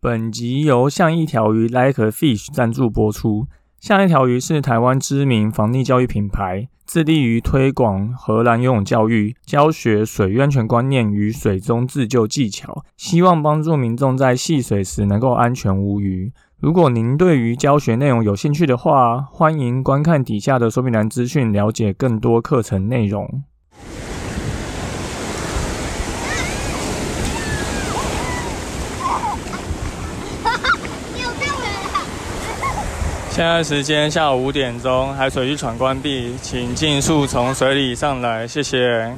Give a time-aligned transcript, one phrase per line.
[0.00, 3.48] 本集由像一条鱼 Like a Fish 赞助播出。
[3.80, 16.32] 像一条鱼是台湾知名防溺教育品牌，致力于推广荷兰游泳教育，教学水安全观念与水中自救技巧，希望帮助民众在戏水时能够安全无虞。
[16.60, 23.42] 如果您对于教学内容有兴趣的话，欢迎观看底下的说明栏资讯，了解更多课程内容。
[33.38, 39.14] 现在时间下午五点钟，海水浴场关闭，请尽速从水里上来，谢谢。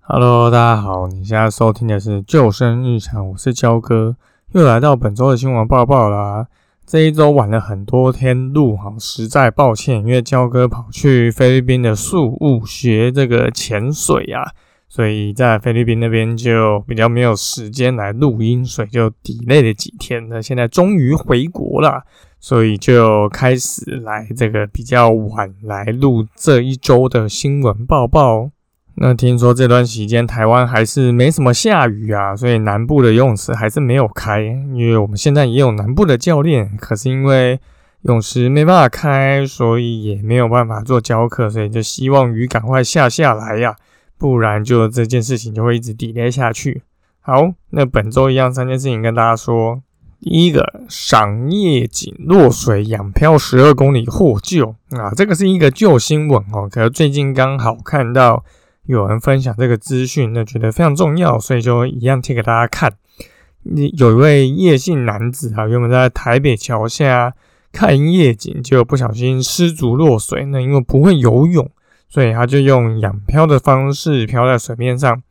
[0.00, 4.16] Hello，大家好，你现在收听的是救生日常，我是焦哥，
[4.50, 6.48] 又来到本周的新闻报报啦。
[6.84, 14.50] 这一周晚了很多天录，哈，实在抱歉，因为焦哥跑去菲律宾的宿务学这个潜水呀。
[14.94, 20.28] 所以在菲律宾那边就比较没有时间来录音，所以就 delay 了几天。
[20.28, 22.04] 那现在终于回国了，
[22.38, 28.50] 所以就开始来这个比较晚来录这一周的新闻报报。
[28.96, 34.42] 那听说这段时间台湾还是没什么下雨啊，所以南部的游泳池还是没有开。
[34.42, 37.58] 因为我们现在也有南部的教练，可是因为
[38.02, 43.74] 泳池没办法开，所以也没有办法做教课，所以就希望雨赶快下下来呀。
[44.22, 46.82] 不然就这件事情就会一直 delay 下去。
[47.20, 49.82] 好，那本周一样三件事情跟大家说。
[50.20, 56.68] 第一个，赏夜景落水仰漂十二公里获救啊，这个是一个旧新闻哦。
[56.70, 58.44] 可是最近刚好看到
[58.86, 62.92] 有人分享这个资讯，那觉得非常重要，所以就一样贴给大家看。
[63.94, 67.34] 有一位叶姓男子啊，原本在台北桥下
[67.72, 71.68] 看夜景，结果不小心失足落水，那因为不会游泳。
[72.12, 75.22] 所以他就用仰漂的方式漂在水面上，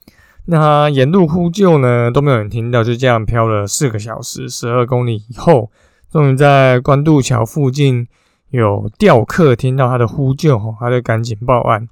[0.45, 5.69] 那他沿路呼救呢都没有人听到，就这样漂了四个小时，十二公里以后，
[6.11, 8.07] 终于在关渡桥附近
[8.49, 11.87] 有钓客听到他的呼救，他就赶紧报案。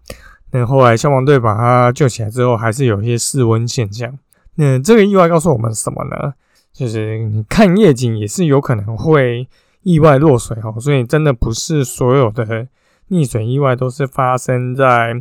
[0.49, 4.17] 那后来消防队把他救起来之后，还是有一些室温现象。
[4.55, 6.33] 那这个意外告诉我们什么呢？
[6.73, 9.47] 就是你看夜景也是有可能会
[9.83, 12.67] 意外落水哦，所以真的不是所有的。
[13.09, 15.19] 溺水意外都是发生在，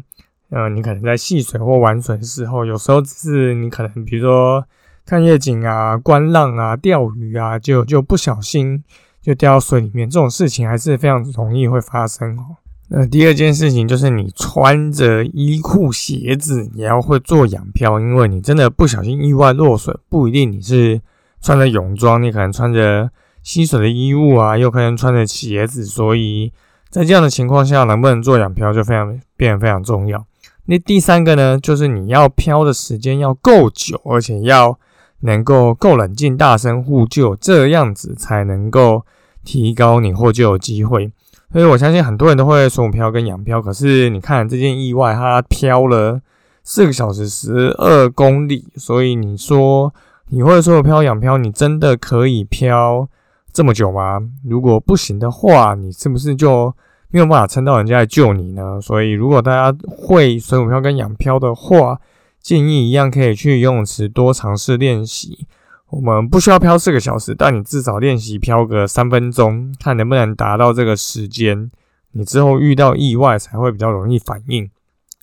[0.50, 4.62] 呃，你可能在戏水或玩水的时候，有时候只是你可能，比如说
[5.06, 8.84] 看夜景啊、观浪啊、钓鱼啊，就就不小心
[9.22, 12.56] 就掉到水里面，这种事情还是非常容易会发生哦。
[12.88, 21.00] 那第二件事情就是你穿着衣裤鞋子也要会做仰漂，因为你真的不小心意外落水，不一定你是
[21.40, 23.10] 穿着泳装，你可能穿着
[23.42, 26.52] 吸水的衣物啊，又可能穿着鞋子，所以。
[26.90, 30.24] 在这样的情况下，能不能做仰漂就非常变得非常重要。
[30.66, 34.78] 那第三个呢，就是你要漂的时间要够久，而且要
[35.20, 39.04] 能够够冷静、大声呼救，这样子才能够
[39.44, 41.10] 提高你获救的机会。
[41.52, 46.20] 所以我相信很多人都会说漂跟仰漂，可是你看这件意外，它漂了
[46.62, 49.94] 四个小时十二公里，所以你说
[50.28, 53.08] 你会说漂仰漂，你真的可以漂？
[53.52, 54.20] 这么久吗？
[54.44, 56.72] 如果不行的话，你是不是就
[57.10, 58.80] 没有办法撑到人家来救你呢？
[58.80, 62.00] 所以，如果大家会水母漂跟仰漂的话，
[62.40, 65.46] 建议一样可以去游泳池多尝试练习。
[65.90, 71.70] 我们不需要漂四个小时，但你至少练习漂个三分钟，看能不能达到这个时间。
[72.12, 74.70] 你之后遇到意外才会比较容易反应。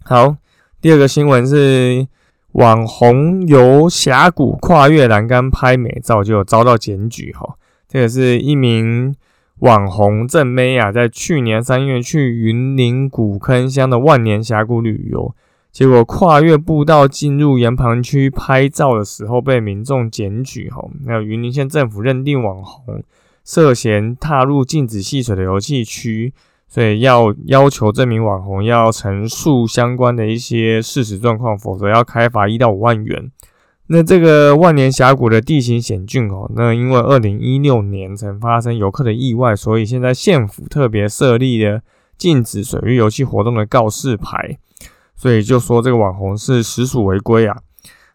[0.03, 0.35] 好，
[0.81, 2.07] 第二个新闻是
[2.53, 7.55] 网红游峡谷跨越栏杆拍美照，就遭到检举哈。
[7.87, 9.15] 这个是一名
[9.59, 15.33] 网红郑妹啊，在去年三月去云林古坑乡的万年峡谷旅游，
[15.71, 23.03] 结果跨越步道进入岩盘区拍照的时候被民众检举，吼，那云林县政府认定网红
[23.45, 26.33] 涉嫌踏入禁止戏水的游戏区，
[26.67, 33.31] 所以要要求这名网红要陈述相关的一些事实状况，否则要开罚一到五万元。
[33.87, 41.81] 那这个万年峡谷的地形险峻哦，那因为二零一六年曾发生游客的意外，所以现在县府特别设立了
[42.17, 44.57] 禁止水域游戏活动的告示牌，
[45.15, 47.57] 所以就说这个网红是实属违规啊。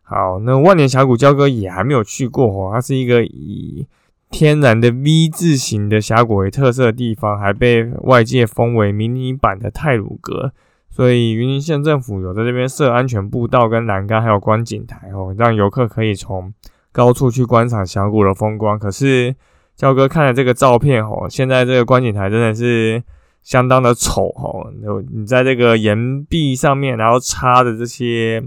[0.02, 3.86] 好，那万年峡谷焦哥也还没有去过哦，它是一个以
[4.28, 10.52] 天然的 V 字形的峡谷为特色的地方，还被外界封为迷你版的泰鲁阁。
[10.90, 16.52] 所以云林县政府有在这边设安全步道跟栏杆，还有观景台哦，让游客可以从
[16.92, 18.78] 高处去观赏峡谷的风光。
[18.78, 19.34] 可是
[19.76, 23.02] 焦哥看了这个照片哦，现在这个观景台真的是
[23.42, 24.70] 相当的丑哦。
[25.12, 28.42] 你在这个岩壁上面，然后插的这些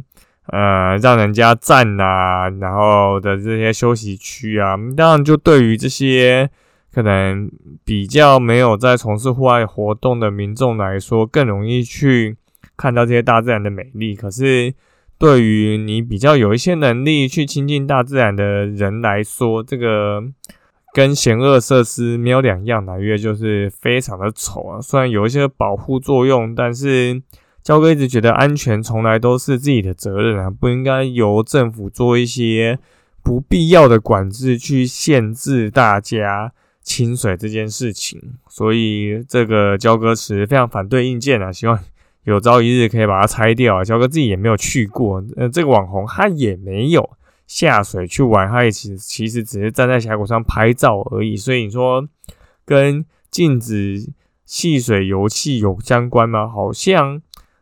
[0.47, 6.49] 呃让人家站啊，然后的这些休息区啊，当然就对于这些
[6.93, 7.51] 可能
[7.83, 12.37] 比较没有在从事户外活动的民众来说，更容易去
[12.77, 14.15] 看到这些大自然的美丽。
[14.15, 14.73] 可是
[15.17, 20.23] 对于你比较有一些能力去亲近大自然的人来说，这个。
[20.95, 24.79] 跟险恶设施没有两样的，因为就是非常的丑啊。
[24.79, 27.19] 虽然有一些保护作用，但是
[27.63, 32.77] 焦哥一直觉得安全从来都是自己的责任啊，不应该由政府做一些
[33.23, 36.53] 不必要的管制去限制大家
[36.83, 38.21] 清水这件事情。
[38.47, 41.79] 所以这个焦哥池非常反对硬件啊，希望
[42.25, 43.83] 有朝一日可以把它拆掉啊。
[43.83, 47.09] 焦哥自己也没有去过，呃，这个网红他也没有。
[47.45, 51.35] 下水去玩，他也其其实只是站在峡谷上拍照而已。
[51.35, 52.07] 所以你说
[52.65, 54.09] 跟禁止
[54.45, 56.47] 戏水游戏有相关吗？
[56.47, 57.21] 好像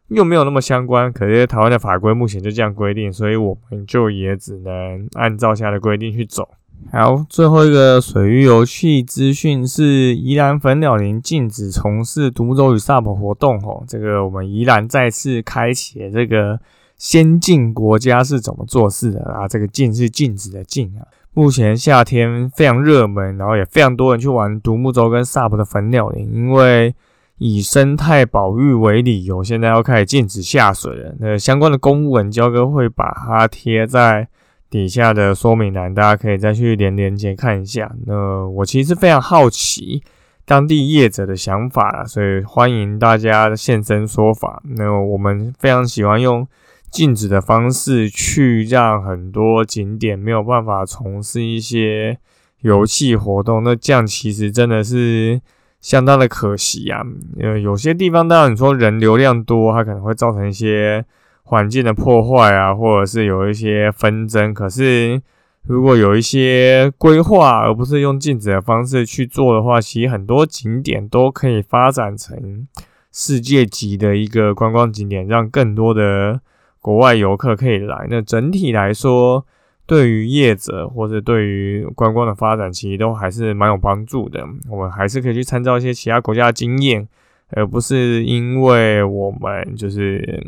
[0.09, 1.11] 又没有那么相关。
[1.11, 6.47] 可是台湾的法规目前就这样规定，所以我们就也只能按照下的规定去走。
[6.91, 13.59] 好，最后一个水域游戏资讯是宜兰粉鸟林禁止从事独木舟与 SUP 活动。
[13.61, 16.59] 吼，这个我们宜兰再次开启了这个。
[16.97, 19.47] 先进国家是怎么做事的啊？
[19.47, 21.01] 这个禁是禁止的禁啊。
[21.33, 26.93] 目前夏天非常热门，然后也非常多人去玩独木舟跟 SUP 的粉鸟林，因为
[27.39, 31.15] 以生态保育为理由，现在要开始禁止下水了。
[31.19, 34.27] 那相关的公文，焦哥会把它贴在
[34.71, 37.91] 底下的说明栏，大家可以再去连连接看一下。
[38.07, 40.01] 那我其实非常好奇
[40.45, 44.63] 当地业者的想法，所以欢迎大家现身说法。
[44.75, 46.47] 那我们非常喜欢用。
[46.91, 52.17] 禁止的方式去让很多景点没有办法从事一些
[52.63, 55.39] 游戏活动，那这样其实真的是
[55.79, 57.01] 相当的可惜啊。
[57.39, 61.05] 呃，有些地方当然你说人流量多，它可能会造成一些
[61.51, 64.53] 环境的破坏啊，或者是有一些纷争。
[64.53, 65.21] 可是
[65.63, 72.65] 如果有一些规划，而不是用禁止的方式去做的话，其实很多景点都可以发展成
[73.11, 76.39] 世界级的一个观光景点，让更多的。
[76.83, 79.45] 国外游客可以来，那整体来说，
[79.85, 84.43] 对于业者或者对于观光的发展，其实都还是蛮有帮助的。
[84.67, 87.07] 我们还是可以去参照一些其他国家的经验，
[87.51, 90.43] 而不是因为我们就是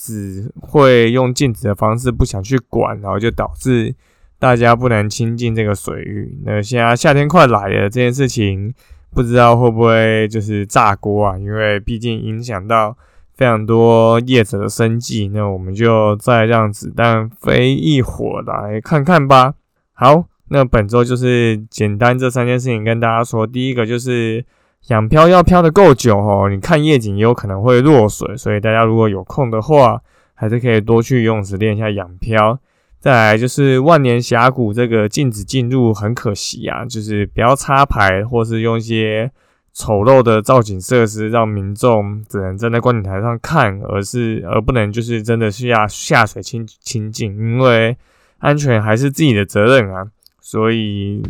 [0.00, 3.94] 只会用禁止的方式，不想去管，然后就导致
[4.38, 6.40] 大家不能亲近这个水域。
[6.46, 8.72] 那现在夏天快来了，这件事情
[9.12, 11.38] 不知道会不会就是炸锅啊？
[11.38, 12.96] 因为毕竟影响到。
[13.32, 19.54] 非常多叶子的生计，那我们就再让子弹飞一会儿来看看吧。
[19.94, 23.46] 好，那本周就是简单这三件事情跟大家说。
[23.46, 24.44] 第一个就是
[24.88, 30.00] 仰漂要漂的够久哦，你看夜景也有可能会落水，所以大家如果有空的话，
[30.34, 32.58] 还是可以多去游泳池练一下仰漂。
[32.98, 39.30] 再来就是万年峡谷这个禁止进入，很可惜啊，就是不要插牌或是用一些。
[39.72, 47.96] 丑陋的造景设施让民众只能站在观景台上看，而是而不能就是真的是要下水亲亲近，因为
[48.38, 50.04] 安全还是自己的责任啊。
[50.50, 51.22] 所以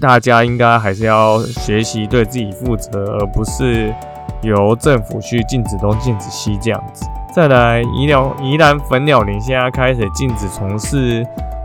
[0.00, 3.94] 大家应该还是要学习对自己负责，而不是
[4.42, 7.04] 由政府去禁止东禁止西这样子。
[7.30, 11.22] 再来，宜疗宜兰粉鸟林现在开始禁止从事。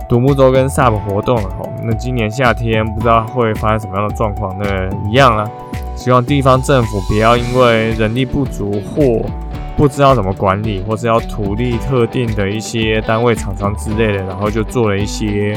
[0.10, 4.54] 独木舟跟 SUP 活动了吼，那今年夏天不知道会发生什么样的状况？
[4.60, 5.50] 那一样啊，
[5.96, 9.24] 希望地方政府不要因为人力不足或
[9.78, 15.56] 不知道怎么管理，或是要图利特定的一些单位、厂商之类的，然后就做了一些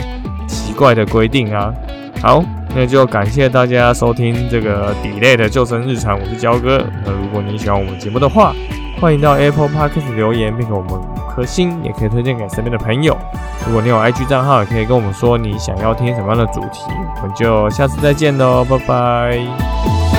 [0.53, 1.73] 奇怪的规定啊。
[2.21, 2.45] 好，
[2.77, 6.85] 那就感谢大家收听这个底类的救生日常，我是焦哥。
[7.05, 8.55] 那如果你喜欢我们节目的话，
[9.01, 13.17] 欢迎到 Apple Podcast 留言，并给我们五颗星，也可以推荐给身边的朋友。
[13.67, 16.83] 如果你有 IG 账号，也可以跟我们说你想要听什么样的主题，
[17.23, 20.12] 我们就下次再见喽，拜拜。